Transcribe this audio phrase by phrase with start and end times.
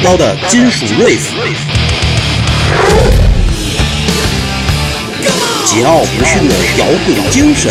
[0.00, 1.20] 锋利如刀的金属 riff，
[5.66, 7.70] 桀骜不驯的摇滚精神，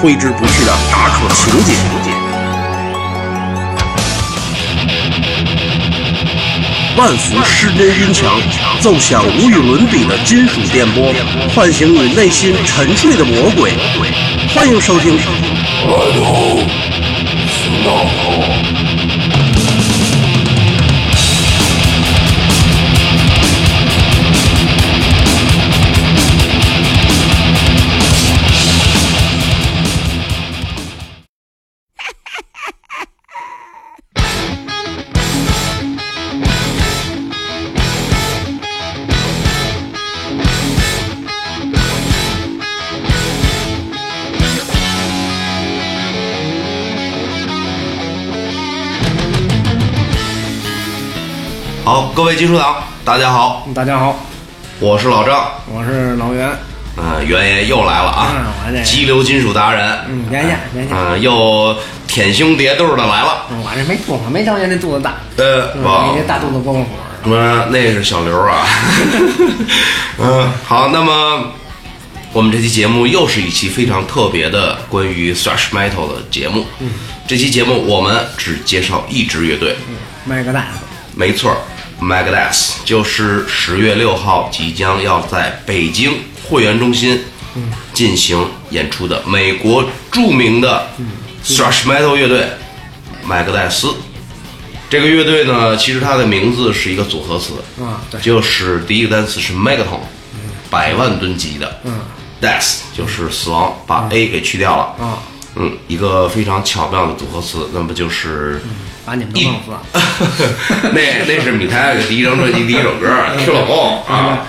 [0.00, 1.72] 挥之不去的大可情节。
[6.96, 8.40] 万伏失真音墙，
[8.80, 11.14] 奏响无与伦比的金属电波，
[11.54, 13.72] 唤醒你内心沉睡的魔鬼。
[14.52, 15.16] 欢迎收听。
[17.90, 18.54] oh
[51.88, 54.14] 好，各位金属党，大家好，大家好，
[54.78, 56.46] 我是老张，我是老袁。
[56.98, 58.34] 嗯、袁爷又来了啊
[58.84, 60.90] 激流金属达人，嗯袁爷袁爷。
[60.92, 61.74] 嗯、又
[62.06, 66.84] 舔胸叠肚的来了，我这没肚子，没张爷那肚子大，呃，嗯不你这大肚子光火。
[67.24, 68.66] 嗯，那是小刘啊。
[70.20, 71.42] 嗯，好，那么
[72.34, 76.66] 我们这期节目又是一期非常特别的关于 thrash metal 的节目。
[76.80, 76.90] 嗯，
[77.26, 79.74] 这期节目我们只介绍一支乐队，
[80.26, 81.56] 麦个大夫，没错
[82.00, 86.12] ，Megadeth 就是十月六号即将要在北京
[86.48, 87.24] 会员中心
[87.92, 90.88] 进行演出的美国著名的
[91.44, 92.46] thrash metal 乐队
[93.24, 93.94] 麦格戴斯。
[94.90, 98.18] 这个乐队呢，其实它的名字是一个组合词，啊对。
[98.22, 100.00] 就是第一个单词是 megaton，
[100.70, 102.00] 百万吨级的，嗯
[102.40, 105.18] ，death 就是死亡，把 a 给去掉了，啊，
[105.56, 108.60] 嗯，一个非常巧妙的组合词，那么就是。
[109.04, 109.80] 把你们都弄死了。
[110.92, 113.08] 那那是米泰的第一张专辑第一首歌
[113.42, 114.46] 《吃老梦》啊。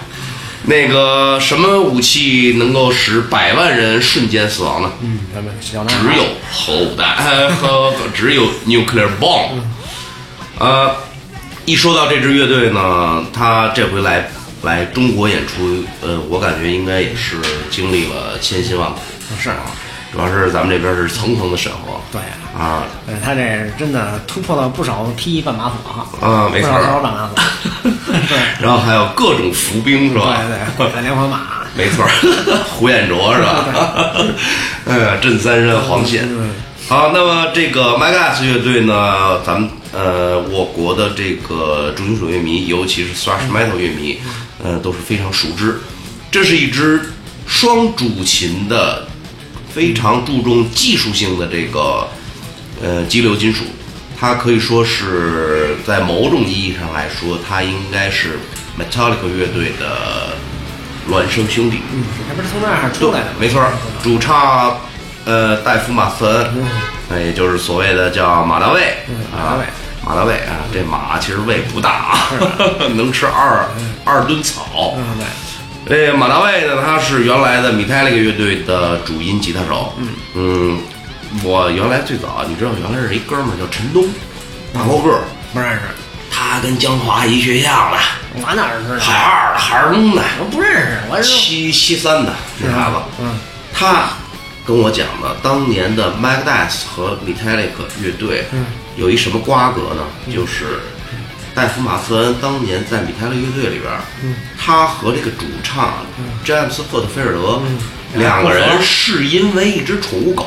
[0.64, 4.92] 那个什么武器能够使百万人瞬间死亡呢？
[5.02, 5.20] 嗯，
[5.62, 9.52] 只有核武弹和只有 nuclear bomb。
[10.60, 10.94] 呃，
[11.64, 14.30] 一说到这支乐队呢，他这回来
[14.64, 17.38] 来中国演出，呃，我感觉应该也是
[17.72, 19.00] 经历了千辛万苦，
[19.42, 19.72] 是啊，
[20.12, 22.20] 主要是咱们这边是层层的审核对，
[22.60, 26.28] 啊，对他这真的突破了不少踢半马索哈。
[26.28, 27.92] 啊没错不少半马索。
[28.28, 30.42] 对 然后还有各种伏兵是吧？
[30.78, 31.42] 对对，海连环马。
[31.76, 32.10] 没错儿，
[32.74, 33.66] 胡彦卓是吧？
[34.86, 36.28] 呃，镇三山黄线。
[36.88, 44.20] 好，那么这个 Megadeth 乐队呢，咱们呃，我国的这个重金属乐迷，尤其是 thrash metal 乐迷，
[44.64, 45.80] 呃，都是非常熟知。
[46.32, 47.14] 这是一支
[47.46, 49.08] 双主琴的，
[49.74, 52.08] 非常注重技术性的这个
[52.82, 53.64] 呃激流金属。
[54.20, 58.38] 它可以说是在某种意义上来说，它应该是
[58.78, 60.36] Metallica 乐队的
[61.10, 61.80] 孪生兄弟。
[61.94, 63.28] 嗯，还不是从那儿出来的？
[63.40, 63.72] 没错儿，
[64.04, 64.78] 主唱
[65.24, 66.66] 呃戴夫马斯恩，
[67.10, 68.82] 哎，也就是所谓的叫马大卫
[69.32, 69.66] 啊马大卫，
[70.06, 72.30] 马大卫啊，这马其实胃不大啊，
[72.96, 73.66] 能吃二
[74.04, 74.98] 二吨草。
[75.90, 76.08] 嗯，对。
[76.08, 79.94] 这马大卫呢，他是原来的米泰利克乐队的主音吉他手。
[80.36, 80.80] 嗯
[81.44, 84.04] 我原来最早，你知道，原来是一哥们儿叫陈东，
[84.74, 85.22] 大高个儿，
[85.54, 85.82] 不认识，
[86.32, 87.98] 他跟江华一学校的，
[88.36, 89.00] 我哪儿知道？
[89.00, 92.98] 海二的，海二中的，我不认识，我是七七三的那孩子。
[93.20, 93.38] 嗯
[93.72, 94.10] 他
[94.66, 98.46] 跟我讲的，当年的 Megadeth 和 Metallica 乐队
[98.98, 100.04] 有一什么瓜葛呢？
[100.34, 100.80] 就是
[101.56, 103.92] 戴夫马斯恩当年在米泰勒乐队里边，
[104.58, 106.06] 他和这个主唱
[106.44, 107.62] 詹姆斯赫特菲尔德
[108.16, 110.46] 两个人是因为一只宠物狗，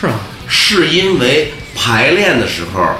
[0.00, 0.14] 是啊？
[0.48, 2.94] 是因为排练的时候，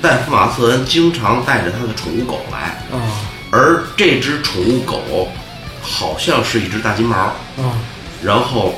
[0.00, 2.98] 戴夫马斯恩经常带着他的宠物狗来，啊。
[3.50, 5.28] 而这只宠物狗
[5.80, 7.16] 好像是一只大金毛。
[7.16, 7.34] 啊。
[8.20, 8.74] 然后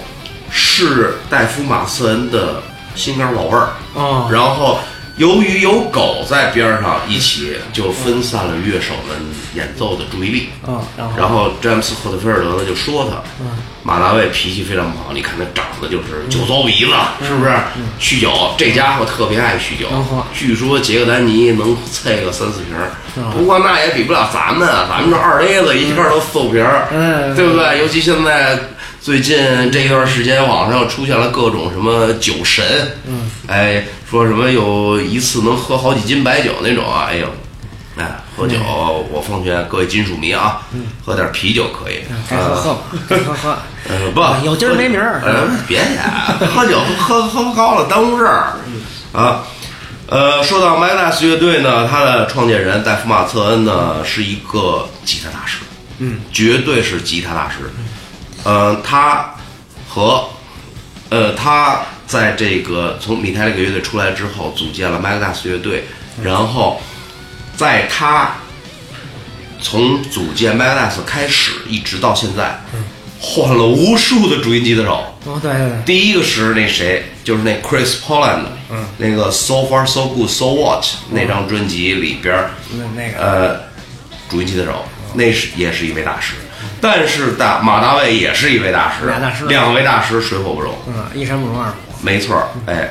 [0.51, 2.63] 是戴夫马斯恩的
[2.95, 4.29] 心肝宝贝儿，啊！
[4.31, 4.79] 然后
[5.21, 9.19] 由于有狗在边上一起，就分散了乐手们
[9.55, 10.49] 演奏的注意力。
[10.67, 10.83] 嗯，
[11.15, 13.21] 然后詹姆斯赫特菲尔德呢就说他，
[13.83, 16.93] 马大卫脾气非常不好，你看他长得就是酒糟鼻子，
[17.29, 17.51] 是不是？
[18.01, 20.23] 酗酒，这家伙特别爱酗酒嗯。
[20.33, 22.75] 据说杰克丹尼能啐个三四瓶
[23.31, 26.65] 不过那也比不了咱们啊，咱们这二咧子一下都四五瓶
[27.37, 27.79] 对不对？
[27.79, 28.59] 尤其现在
[29.03, 29.37] 最近
[29.71, 32.65] 这一段时间，网上又出现了各种什么酒神，
[33.07, 37.29] 嗯，哎，说什么有一次能喝好几斤白酒那种啊，哎呦，
[37.97, 38.57] 哎，喝酒
[39.13, 40.63] 我奉劝各位金属迷啊，
[41.07, 43.57] 喝点啤酒可以，该喝喝吧，该喝喝。
[43.89, 45.23] 呃，不，有今儿没明儿。
[45.25, 48.57] 呃，别呀，喝酒喝喝高了耽误事儿。
[49.13, 49.43] 啊。
[50.09, 55.59] 呃，说到 Megadeth 乐队呢，他的创建人戴夫马特恩呢是一个吉他大师，
[55.99, 57.71] 嗯，绝对是吉他大师。
[58.43, 59.33] 呃，他
[59.89, 60.25] 和
[61.11, 65.85] 呃他在这个从米泰利克乐队出来之后，组建了 Megadeth 乐队，
[66.25, 66.83] 然后
[67.57, 68.33] 在他
[69.63, 72.59] 从组建 Megadeth 开始，一直到现在，
[73.21, 75.15] 换了无数的主音吉他手。
[75.25, 78.43] 哦，对对对，第一个是那谁，就是那 Chris Poland，
[78.73, 83.61] 嗯，那个 So Far So Good So What 那张专辑里边儿，那那个呃，
[84.29, 84.85] 主音吉他手，
[85.15, 86.35] 那是也是一位大师。
[86.81, 91.77] 但是大马大卫也是一位大师，俩大师两位大师水火不容，嗯，一山不容二虎。
[92.03, 92.91] 没错儿，哎，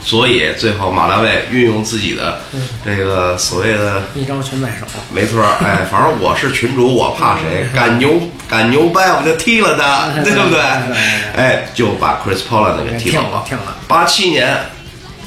[0.00, 2.40] 所以最后马大卫运用自己的
[2.84, 4.86] 这个所谓的一招全在手。
[5.12, 7.66] 没错儿，哎，反正我是群主，我怕谁？
[7.74, 10.60] 敢牛敢牛掰，我就踢了他，对不对？
[11.34, 13.44] 哎，就把 Chris Poland 给踢走了。
[13.46, 14.56] 听了，八七年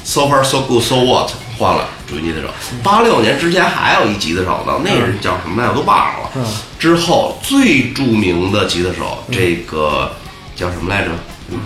[0.04, 2.48] ，So Far So Good So What 换了主音吉他手。
[2.82, 5.68] 八六年之前还有一吉他手呢，那人叫什么来？
[5.68, 6.30] 我都忘了。
[6.36, 6.44] 嗯
[6.80, 10.10] 之后最著名的吉他手，这个
[10.56, 11.10] 叫什么来着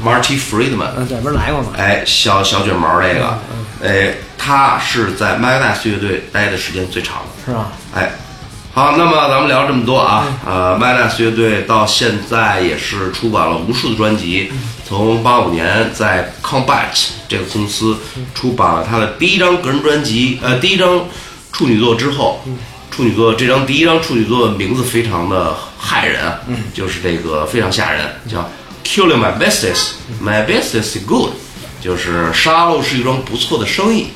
[0.05, 0.91] ？Marty Friedman。
[0.97, 1.69] 嗯，对，不是来过吗？
[1.77, 3.39] 哎，小小卷毛这个，
[3.83, 7.45] 哎，他是在 Megadeth 乐队待的时间最长的。
[7.47, 7.73] 是吧？
[7.95, 8.13] 哎，
[8.73, 14.51] 好，那么咱们聊这么多啊，呃 m a d a s 乐队到现在也是出版了无数的专辑，
[14.87, 16.89] 从八五年在 Combat
[17.29, 17.97] 这个公司
[18.35, 21.05] 出版了他的第一张个人专辑，呃，第一张
[21.53, 22.43] 处女作之后，
[22.91, 26.41] 处女作这张第一张处女作的名字非常的骇人啊，
[26.73, 28.49] 就是这个非常吓人，叫
[28.85, 31.33] Killing My Business，My Business is Good。
[31.81, 34.07] 就是杀戮是一桩不错的生意，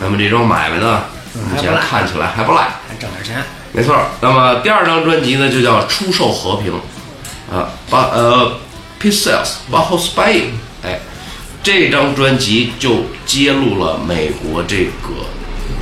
[0.00, 1.02] 那么这桩买卖呢，
[1.34, 2.62] 目前看起来还不赖。
[2.88, 3.42] 还挣点钱。
[3.70, 6.72] 没错儿，那么第二张专辑呢，就叫《出售和平》，
[7.54, 8.58] 啊，把呃
[8.98, 10.52] ，Peace Sales b a h o Spying，
[10.82, 11.00] 哎，
[11.62, 15.26] 这张专辑就揭露了美国这个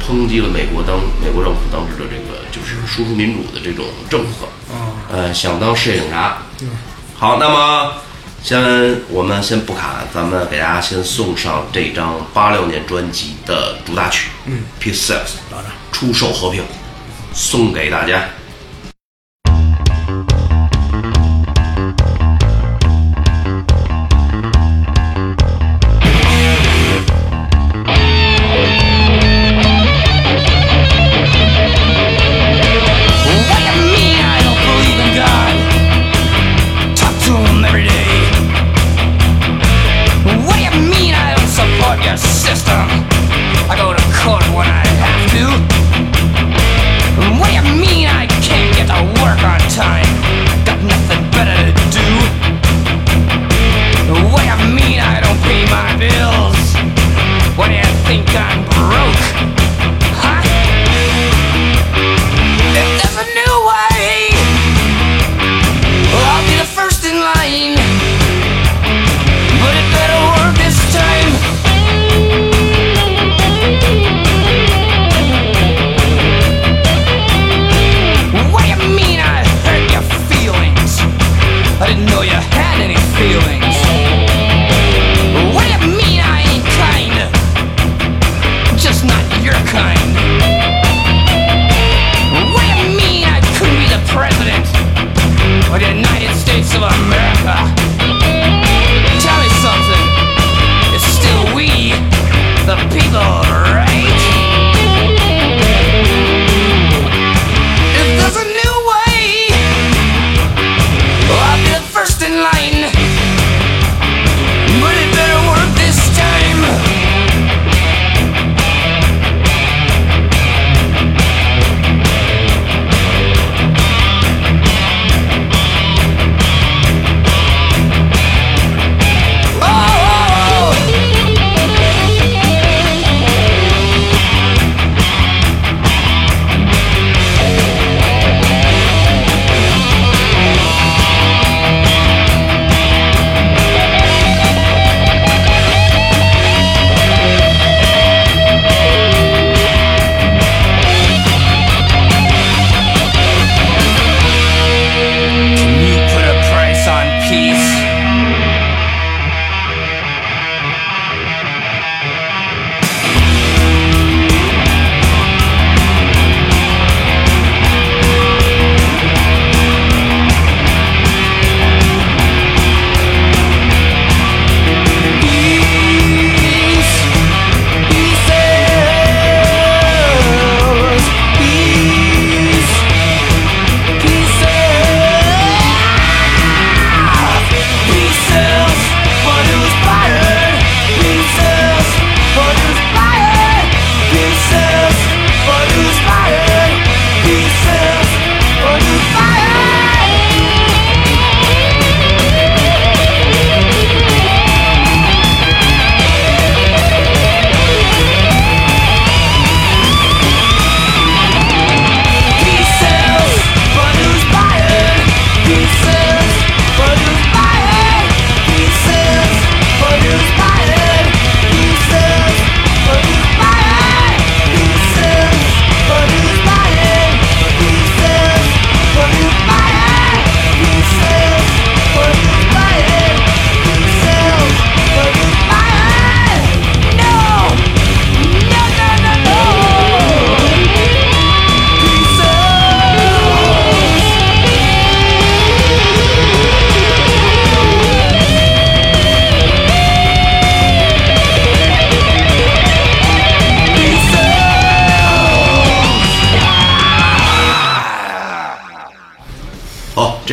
[0.04, 4.48] 抨击了美国当美国政府当时的这个就是输出民主的这种政策，
[5.12, 6.38] 呃，想当世界警察。
[7.14, 7.92] 好，那么
[8.46, 8.62] 先
[9.08, 15.20] 我们先不卡，咱们给大家先送上这张八六年专辑的主打曲，嗯，Peace 儿
[15.90, 16.62] 出售和平，
[17.34, 18.22] 送给大家。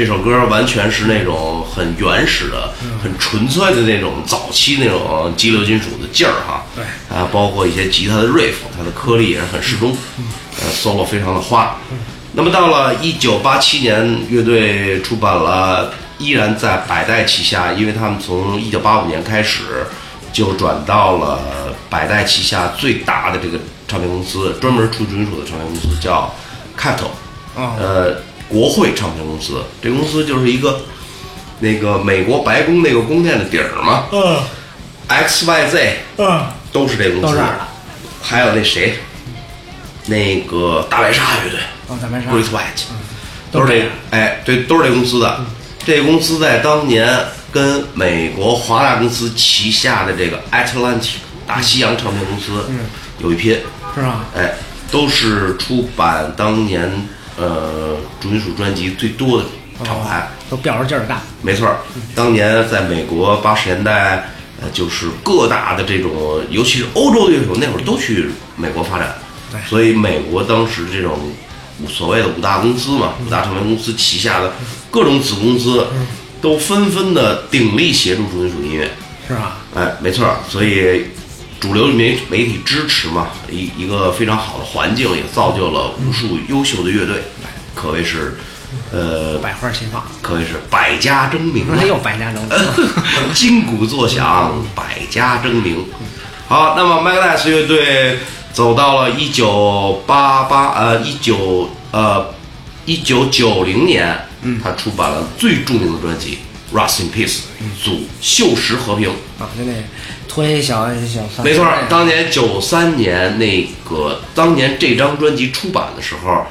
[0.04, 6.66] 这首歌完全是那种很原始的、很纯粹的那种早期那种激流金属的劲儿哈。
[6.76, 6.84] 对
[7.16, 9.96] 啊，包括一些吉他的 riff，它的颗粒也是很适中，
[10.60, 11.78] 呃，solo 非常的花。
[12.34, 19.88] 那么到了一九八七年，乐队出版了，依然在百代旗下，因为他们从一九八五年开始
[20.34, 21.40] 就转到了
[21.90, 23.58] 百代旗下最大的这个
[23.88, 26.30] 唱片公司，专门出金属的唱片公司，叫
[26.78, 27.12] Capitol。
[27.56, 28.18] 哦呃，
[28.50, 30.82] 国会唱片公司，这公司就是一个
[31.60, 34.06] 那个美国白宫那个宫殿的底儿嘛。
[34.12, 34.42] 嗯
[35.08, 37.44] ，X Y Z 嗯，都是这公司，都是。
[38.22, 39.00] 还有那谁，
[40.06, 42.32] 那个大白鲨乐队哦，大白鲨。
[42.32, 42.84] Great White，
[43.52, 45.42] 都是这样都是这个，哎，对，都是这公司的。
[45.86, 47.06] 这公司在当年
[47.52, 52.66] 跟美国华纳公司旗下的这个 Atlantic 大西洋唱片公司
[53.20, 53.60] 有一拼，
[53.94, 54.26] 是吧？
[54.34, 54.54] 哎，
[54.90, 56.90] 都是出版当年
[57.38, 59.46] 呃重金属专辑最多的
[59.84, 60.20] 厂牌。
[60.20, 61.20] 哦都吊着劲儿干。
[61.42, 61.78] 没错儿，
[62.14, 64.30] 当年在美国八十年代，
[64.62, 69.16] 呃，就是各大的这种，尤其是欧洲的乐手，那会儿都去美国发展
[69.52, 71.18] 对，所以美国当时这种
[71.90, 74.54] 所谓的五大公司嘛，五大唱片公司旗下的
[74.92, 75.88] 各种子公司，
[76.40, 78.92] 都纷纷的鼎力协助重金属音乐。
[79.28, 79.58] 是吧？
[79.74, 81.08] 哎，没错儿，所以
[81.64, 87.24] 主流媒媒体支持嘛，一一个非常好的环境，也造就了无数优秀的乐队，
[87.74, 88.38] 可谓是，
[88.92, 92.50] 呃，百花齐放，可谓是百家争鸣啊还有百家争鸣。
[93.34, 95.86] 金鼓作响，百家争鸣。
[96.50, 98.20] 好，那么麦克戴斯乐队
[98.52, 102.34] 走到了一九八八呃一九呃
[102.86, 106.40] 一九九零年，嗯，他出版了最著名的专辑
[106.78, 107.38] 《Rust in Peace》，
[107.82, 109.10] 组锈蚀和平。
[109.40, 109.72] 啊，就那
[110.34, 116.46] 推小小三，没错儿，当年九三年那个，当年这张专辑出版的时候，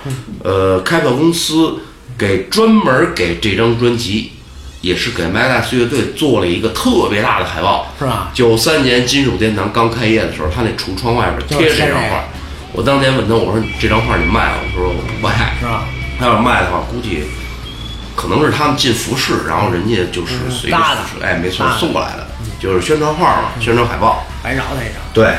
[0.45, 1.81] 呃，开票公司
[2.17, 4.33] 给专门给这张专辑，
[4.83, 8.31] 也是给麦克斯乐队做了一个特别大的海报，是吧？
[8.33, 12.25] 九三年金属殿堂刚开业的时候，他那橱窗外边贴着这张画，
[12.73, 14.59] 我当年问他，我说这张画你卖吗？
[14.77, 15.85] 我说我不卖，是吧？
[16.21, 17.25] 他要卖的话，估计
[18.15, 21.01] 可能是他们进服饰，然后人家就是随着搭的。
[21.21, 22.29] 哎，没错送过来的，
[22.63, 24.25] 就是宣传画嘛，宣传海报。
[24.41, 25.03] 白找他一张。
[25.13, 25.35] 对，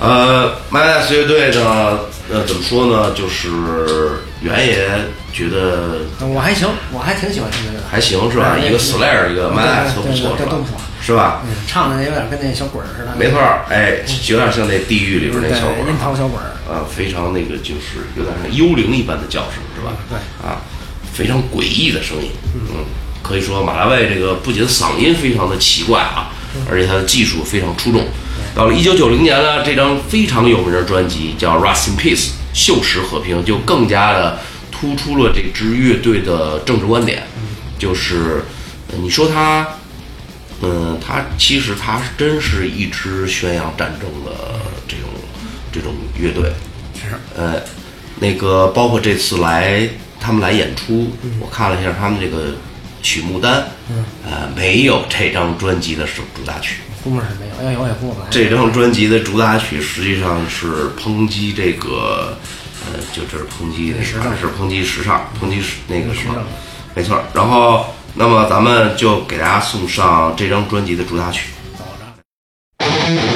[0.00, 2.00] 呃，麦克戴斯乐队呢，
[2.32, 3.12] 呃，怎么说呢？
[3.12, 4.88] 就是原爷
[5.34, 7.84] 觉得我还行，我还挺喜欢听这个。
[7.90, 8.56] 还行是吧？
[8.56, 10.80] 嗯一个 Slayer，一个麦克戴斯都不错都不错？
[11.02, 11.42] 是吧？
[11.44, 13.14] 嗯，唱的有点跟那小鬼儿似的。
[13.18, 13.98] 没错儿，哎，
[14.28, 16.56] 有点像那地狱里边那，小鬼樱桃，小鬼儿。
[16.72, 19.92] 啊，非常那个就是有点像幽灵一般的叫声是吧？
[20.08, 20.58] 对啊，
[21.12, 22.84] 非常诡异的声音，嗯，
[23.22, 26.32] 可以说马大卫这个不仅嗓音非常的奇怪啊，
[26.70, 28.04] 而且他的技术非常出众。
[28.54, 37.22] 到了一九九零年呢，这张非常有名的专辑叫《Rust in Peace》，锈蚀和平，就更加的突出了这支乐队的政治观点，
[37.78, 38.42] 就是
[38.90, 39.66] 呃你说他。
[40.62, 44.58] 嗯，他其实他是真是一支宣扬战争的
[44.88, 45.10] 这种
[45.70, 46.50] 这种乐队，
[46.94, 47.60] 是呃，
[48.20, 49.86] 那个包括这次来
[50.18, 52.54] 他们来演出，我看了一下他们这个
[53.02, 53.66] 曲目单，
[54.24, 56.80] 呃，没有这张专辑的首主打曲。
[57.04, 58.26] 估摸是没有，要有也不来。
[58.30, 62.36] 这张专辑的主打曲实际上是抨击这个，
[62.86, 66.34] 呃，就这是抨击那个，时尚是抨击时尚，抨击时那个什么，
[66.94, 67.22] 没错。
[67.32, 71.50] 然后，那么咱们就给大家送上这张专辑的主打曲。
[71.78, 73.35] 走着。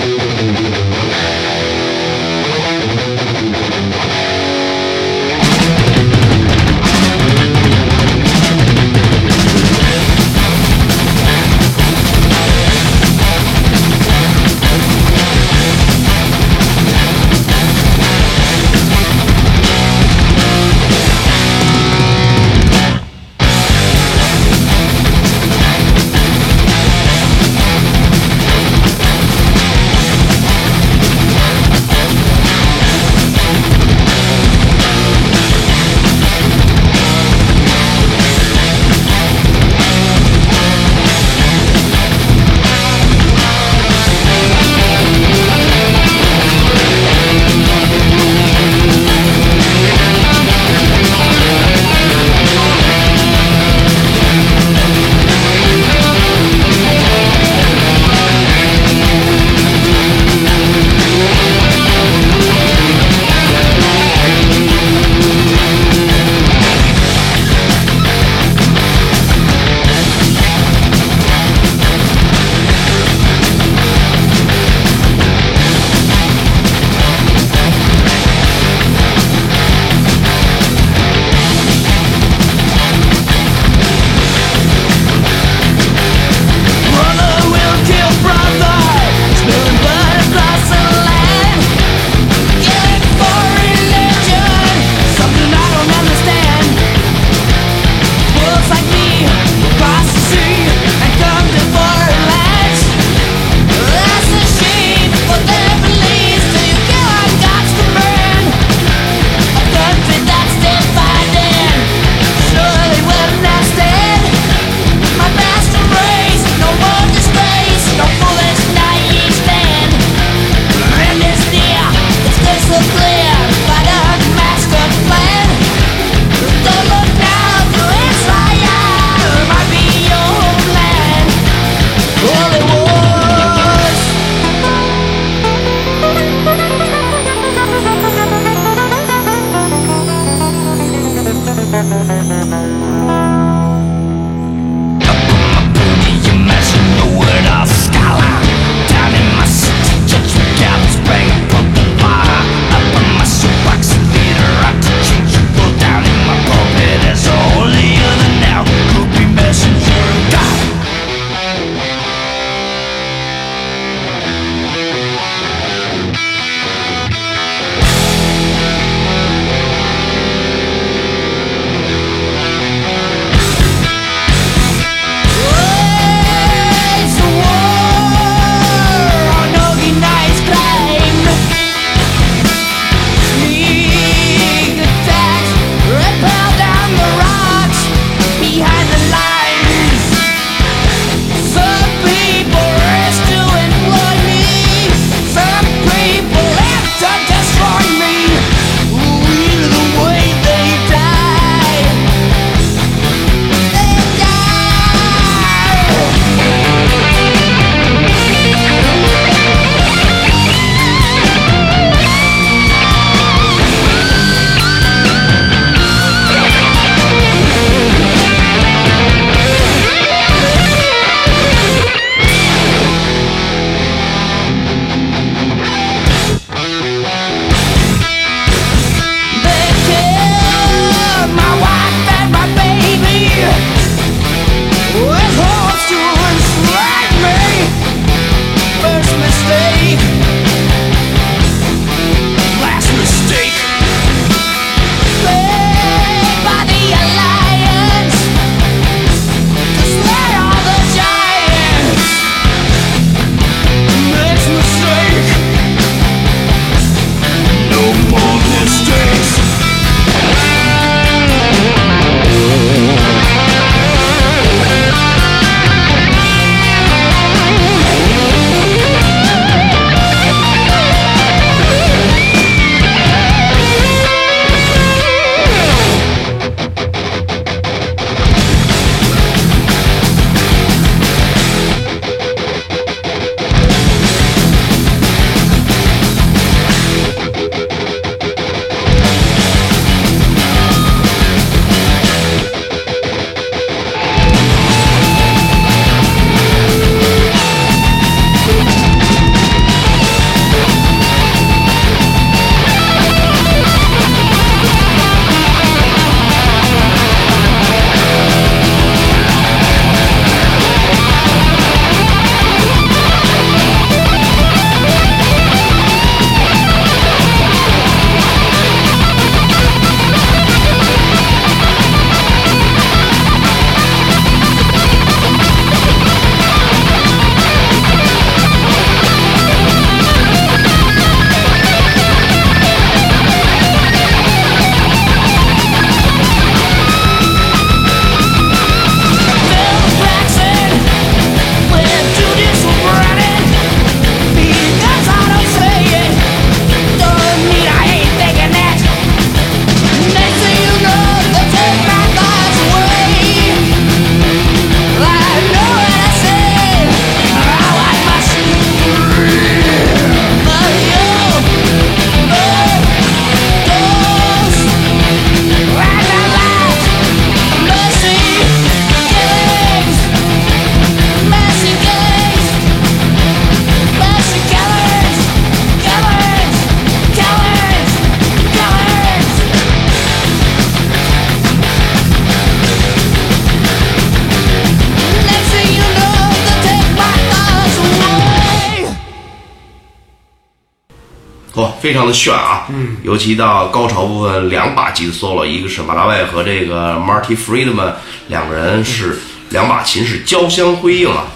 [392.13, 392.67] 炫啊
[393.03, 397.93] 尤其到高潮部分两把吉他 solo 一个是马拉维和这个 marty Friedman，
[398.29, 399.19] 两个人是
[399.51, 401.27] 两把琴是交相辉映啊。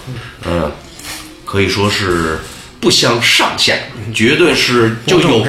[0.47, 0.71] 嗯。
[1.45, 2.41] 可以说是
[2.81, 3.73] 不相上下
[4.13, 5.47] 绝对是就有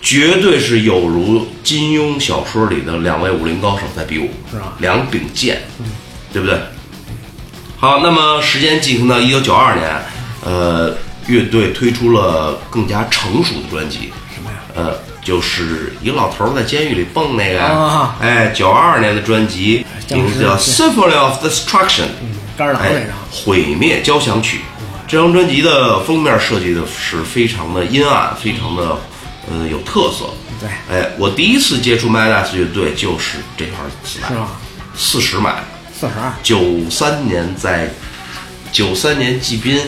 [0.00, 4.30] 绝对是有如金庸小说里的两位武林高手在比武
[4.78, 5.60] 两柄剑
[6.32, 6.58] 对不对？
[7.76, 10.02] 好那么时间进行到一九九二年
[10.42, 14.10] 呃乐队推出了更加成熟的专辑
[14.74, 22.08] 呃，就是一个老头在监狱里蹦那个，哎，九二年的专辑，名字叫《Symphony of Destruction》，
[22.76, 24.60] 哎，毁灭交响曲。
[25.08, 28.96] 这张专辑的封面设计的是非常的阴暗，非常的，
[29.50, 30.26] 呃，有特色。
[30.60, 34.46] 对，哎，我第一次接触 Metallica 乐队就是这块儿，
[34.96, 37.90] 四十买，四十二，九三年在，
[38.70, 39.80] 九三年季斌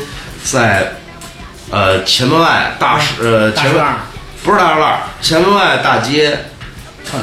[0.43, 0.93] 在，
[1.71, 3.85] 呃，前门外大使，呃，前门。
[4.43, 6.37] 不是大栅栏，前门外大街，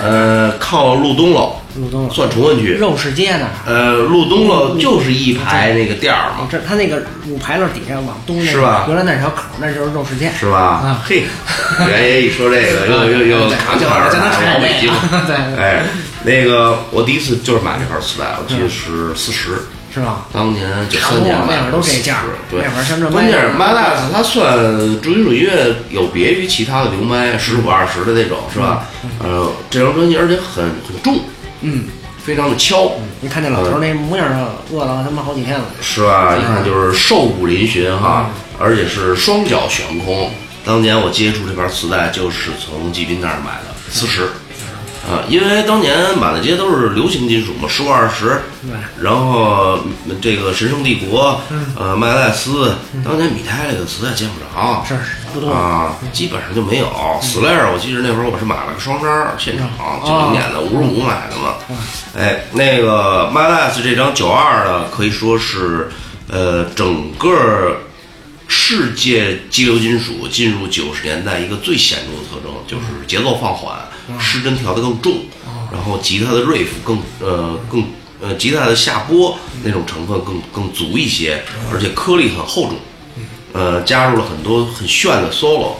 [0.02, 2.74] 呃靠路东喽，路东了，算崇文区。
[2.76, 3.52] 肉市街那儿。
[3.66, 11.04] 呃，路东喽就是一排那个店儿嘛，这他那个五牌楼底下往东那个，是吧原来那条口那就是肉市街，是吧啊？
[11.06, 11.24] 嘿，
[11.88, 14.90] 袁爷一说这个，又又又对侃侃而就咱能谈，老北京
[15.28, 15.64] 这个对。
[15.64, 15.84] 哎，
[16.24, 19.62] 那个我第一次就是买这块磁带，我记得是四十。
[19.94, 20.28] 是吧？
[20.32, 28.86] 当年九三年那会儿都这价儿对，那会儿像这关键是麦 My Last 它算重金属音乐有别于其他的流麦十五二十的那种是吧？
[29.20, 31.20] 呃，这张专辑而且很很重，
[31.62, 31.86] 嗯，
[32.24, 34.30] 非常的敲，你看那老头那模样，
[34.72, 35.66] 饿了他妈好几天了。
[35.82, 36.38] 是吧？
[36.38, 40.32] 一看就是瘦骨嶙峋哈，而且是双脚悬空。
[40.64, 44.30] 当年我接触这盘磁带就是从季斌那儿买的，四十。
[45.10, 51.42] 啊，因为当年满大街都是流行金属嘛，十五二十，对然后嗯这个神圣帝国，
[51.76, 54.96] 呃，麦克莱斯，当年米泰这个磁带见不着，是
[55.34, 56.86] 不多啊，基本上就没有。
[57.22, 59.68] Slayer，我记得那会儿我是买了个双张，现场
[60.06, 61.56] 九零年的五十五买的嘛。
[62.16, 65.90] 哎，那个 My Last 这张九二呢，可以说是
[66.28, 67.78] 呃整个
[68.48, 73.78] 世界激流金属进入九十年代一个最显著的特征，就是节奏放缓，
[74.18, 75.14] 失真调得更重，
[75.72, 77.84] 然后吉他的 riff 更呃更
[78.22, 82.76] 呃吉他的下拨那种成分更更足一些，而且颗粒很厚重。
[83.52, 85.74] 呃，加入了很多很炫的 solo，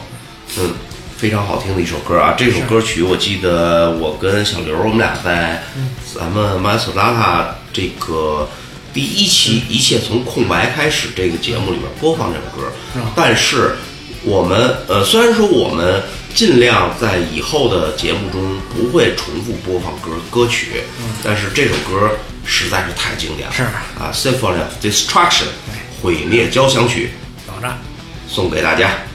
[0.58, 0.72] 嗯，
[1.16, 2.34] 非常好听的一首歌啊。
[2.36, 5.62] 这首歌曲我记得我跟小刘我们俩在
[6.14, 8.48] 咱们 o d a t a 这个
[8.92, 12.72] 第一期《一切从空白开始》这个节目里面播放这首歌，
[13.14, 13.76] 但是
[14.24, 16.02] 我们呃虽然说我们
[16.34, 20.82] 尽量在以后的节目中不会重复播放歌歌曲，
[21.22, 22.10] 但是这首歌
[22.44, 23.62] 实在是太经典了，是
[23.98, 25.44] 啊，《Symphony of Destruction》
[26.02, 27.10] 毁灭交响曲。
[27.46, 27.76] 等着。
[28.28, 29.09] 送给大家。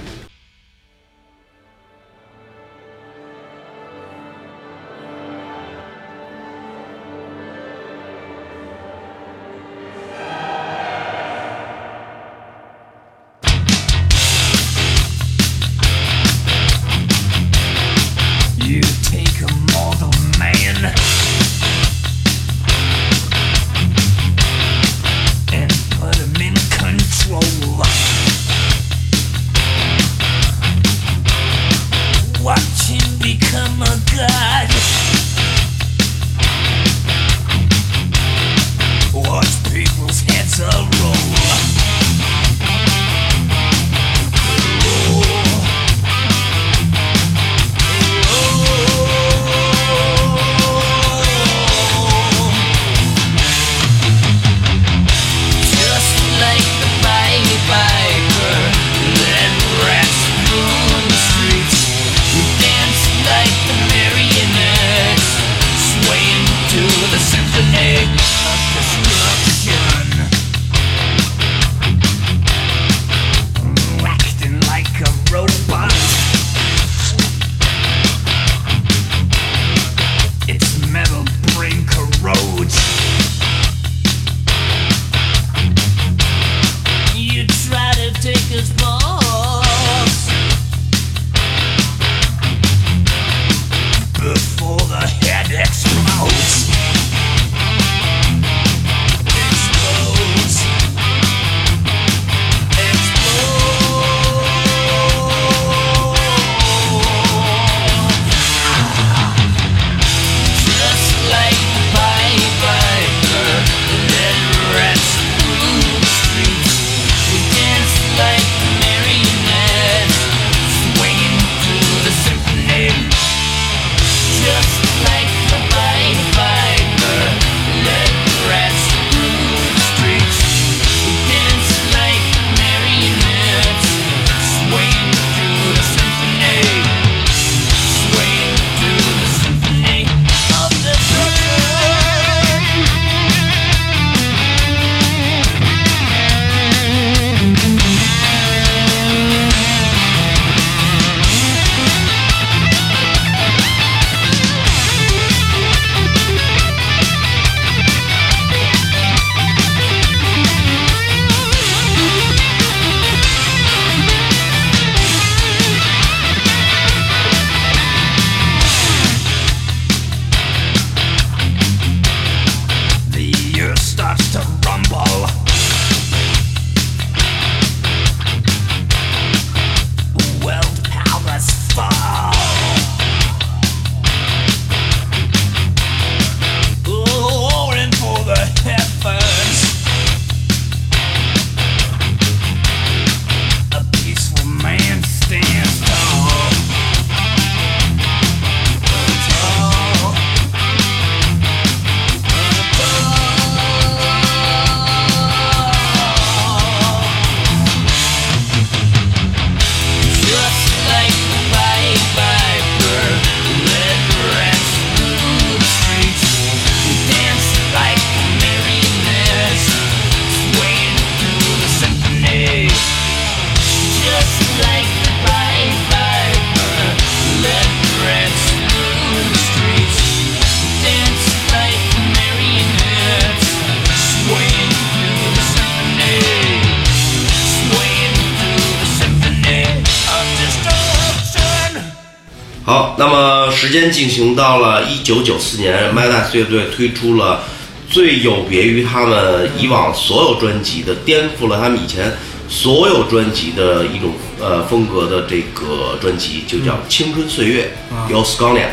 [242.85, 247.41] 好，那么时间进行到了一九九四年 m a d a s 乐队推出了
[247.89, 252.13] 最有别于他们以往所有专辑的，颠覆了他们以前
[252.47, 258.07] 所有专辑的一种呃风格的这个专辑，就叫《青春岁月》啊。
[258.07, 258.69] y o s c o n i a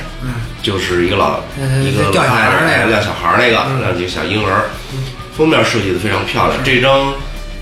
[0.63, 3.03] 就是一个老嗯一个吊小孩儿那个。
[3.03, 4.69] 小孩儿那个，让几个小婴儿，
[5.35, 6.63] 封面设计的非常漂亮。
[6.63, 7.15] 这张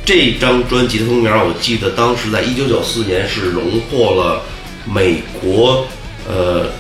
[0.04, 4.42] 这张专辑的封面，我记得当时在一九九四年是荣获了
[4.84, 5.86] 美国
[6.31, 6.71] 呃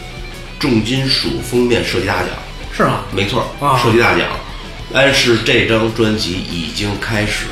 [0.58, 2.28] 重金属封面设计大奖，
[2.76, 3.00] 是吗？
[3.12, 4.28] 没错，啊设计大奖。
[4.92, 7.46] 但是这张专辑已经开始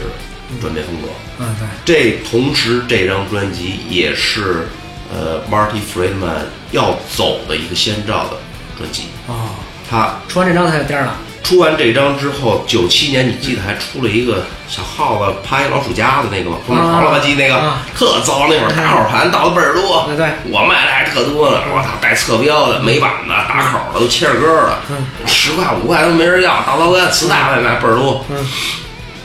[0.61, 1.09] 转变风格。
[1.39, 1.69] 嗯，对。
[1.85, 4.69] 这同时，这张专辑也是
[5.13, 8.37] 呃 Marty Friedman 要走的一个先兆的
[8.77, 9.05] 专辑。
[9.27, 9.51] 哦，
[9.89, 11.17] 他出完这张他就颠儿了。
[11.43, 16.59] 出完这张之后，九七年你记得还出了一个小耗子趴一老鼠夹子那个吗？
[16.67, 18.47] 封面黄了吧唧那个，啊特糟。
[18.49, 21.63] 那会儿大号盘倒的倍儿多，对对我卖的还特多呢。
[21.75, 24.79] 我操，带侧标的、美版的、打口的，都切着歌的，
[25.27, 28.25] 十块五块都没人要，大刀干磁带卖卖倍儿多。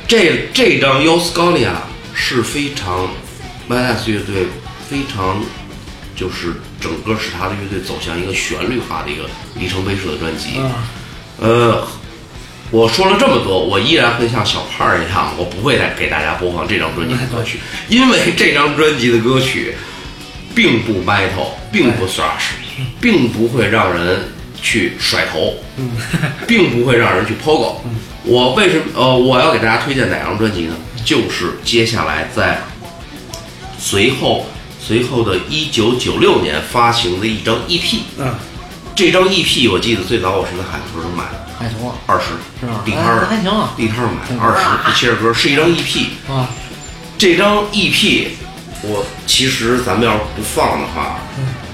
[0.07, 1.73] 这这张 y o s c o l i a
[2.13, 3.07] 是非常
[3.67, 4.47] m a s 乐队
[4.89, 5.41] 非常
[6.15, 9.23] 就是整个使他的乐队走向一个旋律化的一个
[9.55, 10.59] 里程碑式的专辑。
[10.59, 10.85] 啊，
[11.41, 11.87] 呃，
[12.73, 19.75] 我说了这么多，我依然会像小胖儿一样，我不会再给大家播放这张专辑的歌曲，因为这张专辑的歌曲
[20.55, 22.53] 并不 metal，并不 thrash，
[22.99, 24.21] 并不会让人
[24.59, 25.53] 去甩头，
[26.47, 27.75] 并不会让人去 pogo。
[28.23, 30.73] 我为什么呃我要给大家推荐哪张专辑呢？
[31.05, 32.59] 就是接下来在
[33.77, 34.47] 随后
[34.81, 37.99] 随后的一九九六年发行的一张 EP。
[38.17, 38.33] 嗯，
[38.95, 42.25] 这张 EP 我记得最早我是在海头上买的，海图啊二十
[42.59, 46.05] 是吧地摊儿哎还行啊地摊儿买挺二十高啊切着歌，是一张 EP。
[46.29, 46.49] 啊，
[47.17, 48.27] 这张 EP
[48.81, 51.19] 我其实咱们要是不放的话，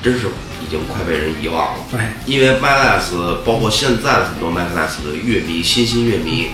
[0.04, 0.28] 真是
[0.64, 1.80] 已经快被人遗忘了。
[1.92, 6.50] 对因为 m y l a s 包括现在很多 m y l a s 的乐迷、新兴乐迷，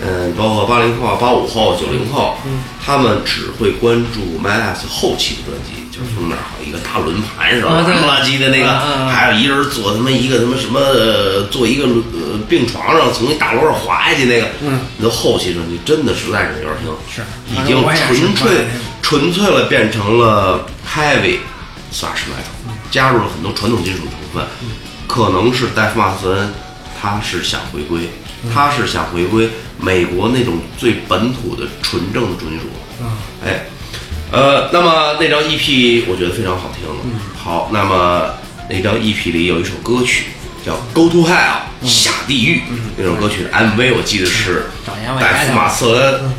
[0.00, 2.36] 嗯，包括八零后、八五后、九零后，
[2.84, 7.92] 他们只会关注 m y l a s 后期的专辑，就是封面好一个大轮盘似的，啊对。
[7.92, 17.22] 烂不拉几的那个，还有一人坐他妈一个他妈什么，呃坐一个轮呃病床上从一大楼上滑下去那个，嗯，那后期专辑真的实在是有点听，是。
[17.50, 18.66] 已经纯粹
[19.02, 21.38] 纯粹了变成了 heavy
[21.92, 24.46] thrash metal，加入了很多传统金属成分，
[25.06, 26.52] 可能是戴夫马斯恩
[27.00, 28.10] 他是想回归，
[28.54, 29.48] 他是想回归
[29.80, 32.66] 美国那种最本土的纯正的重金属，
[33.44, 33.64] 哎，
[34.30, 36.84] 呃，那么那张 EP 我觉得非常好听。
[37.04, 37.18] 嗯。
[37.36, 38.34] 好，那么
[38.68, 40.24] 那张 EP 里有一首歌曲
[40.66, 41.32] 叫《Go to Hell》
[41.86, 42.62] 下地狱，
[42.96, 44.66] 那首歌曲的 MV 我记得是
[45.18, 46.32] 戴夫马瑟恩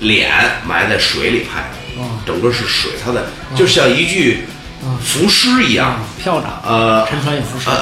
[0.00, 0.30] 脸
[0.66, 3.26] 埋在水里拍的，整个是水，他的
[3.56, 4.44] 就像一具
[5.02, 5.98] 浮尸一样。
[6.22, 7.70] 漂亮，呃，沉船也浮尸。
[7.70, 7.76] 呃，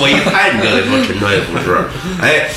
[0.00, 1.88] 我一猜你就得说沉船也浮尸，
[2.20, 2.48] 哎，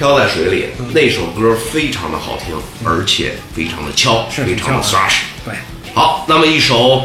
[0.00, 5.16] 飘在水里，那首歌非常的好听，而且非常的敲，是非常的 thrash。
[5.44, 5.52] 对，
[5.92, 7.04] 好，那么一首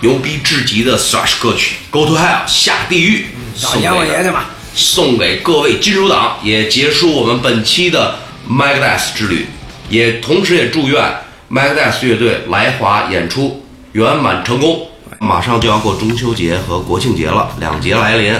[0.00, 3.26] 牛逼至极的 thrash 歌曲《Go to Hell》下地狱，
[3.56, 4.50] 找阎王爷去吧。
[4.74, 8.16] 送给各位金属党，也结束我们本期的
[8.50, 9.46] Megadeth 之旅，
[9.88, 11.00] 也同时也祝愿
[11.48, 14.88] Megadeth 乐队来华演出圆满成功。
[15.20, 18.34] 马上就要过中秋节和国庆节了，两节来临，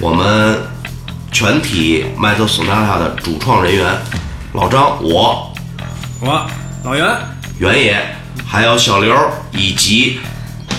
[0.00, 0.58] 我们
[1.32, 3.86] 全体麦特索纳塔的主创人员，
[4.52, 5.52] 老张，我
[6.20, 6.46] 我
[6.84, 7.06] 老袁，
[7.58, 8.02] 袁野，
[8.46, 9.14] 还有小刘
[9.52, 10.20] 以及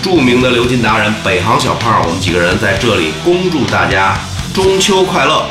[0.02, 4.18] 著名的流金达人北航小胖，我们几个人在这里恭祝大家
[4.54, 5.46] 中秋快乐，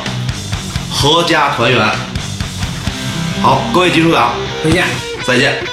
[0.92, 1.88] 阖家团圆。
[3.42, 4.84] 好，各位金属党，再见。
[5.24, 5.71] 再见。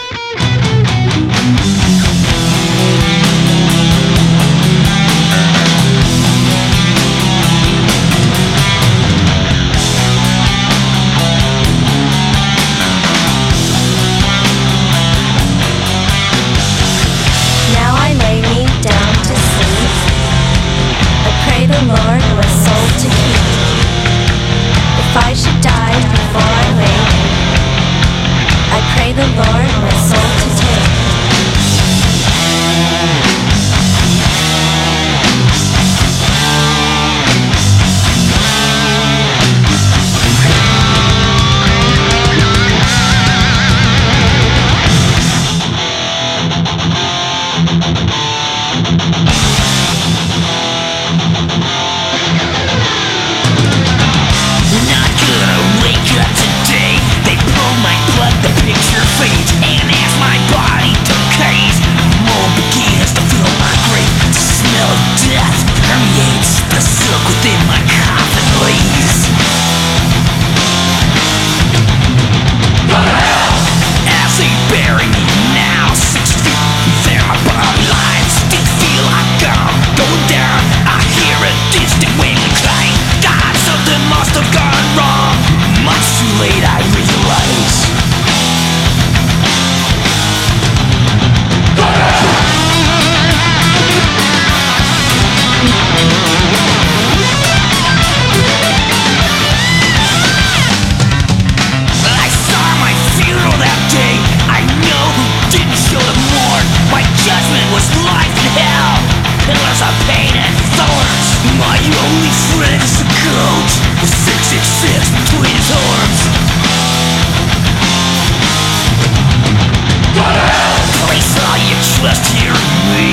[122.03, 123.08] left here.